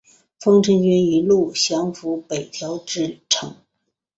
[0.39, 3.55] 丰臣军一路降伏北条支城。